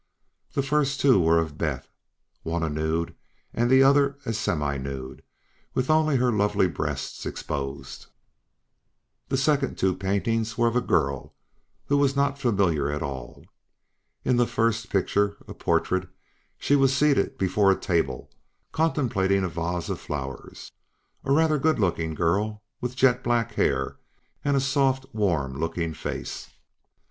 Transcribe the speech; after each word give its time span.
The 0.53 0.63
first 0.63 0.99
two 0.99 1.19
were 1.19 1.37
of 1.37 1.59
Beth, 1.59 1.87
one 2.41 2.63
a 2.63 2.69
nude 2.69 3.13
and 3.53 3.69
the 3.69 3.83
other 3.83 4.17
a 4.25 4.33
semi 4.33 4.77
nude, 4.79 5.21
with 5.75 5.91
only 5.91 6.15
her 6.15 6.31
lovely 6.31 6.67
breasts 6.67 7.23
exposed. 7.23 8.07
The 9.29 9.37
second 9.37 9.77
two 9.77 9.95
paintings 9.95 10.57
were 10.57 10.67
of 10.67 10.75
a 10.75 10.81
girl 10.81 11.35
who 11.85 11.99
was 11.99 12.15
not 12.15 12.39
familiar 12.39 12.89
at 12.89 13.03
all. 13.03 13.45
In 14.25 14.37
the 14.37 14.47
first 14.47 14.89
picture, 14.89 15.37
a 15.47 15.53
portrait, 15.53 16.09
she 16.57 16.75
was 16.75 16.95
seated 16.95 17.37
before 17.37 17.69
a 17.69 17.75
table, 17.79 18.31
contemplating 18.71 19.43
a 19.43 19.49
vase 19.49 19.87
of 19.87 19.99
flowers. 19.99 20.71
A 21.23 21.31
rather 21.31 21.59
good 21.59 21.77
looking 21.77 22.15
girl 22.15 22.63
with 22.81 22.95
jet 22.95 23.23
black 23.23 23.51
hair 23.53 23.97
and 24.43 24.57
a 24.57 24.61
soft, 24.61 25.05
warm 25.13 25.59
looking 25.59 25.93
face. 25.93 26.49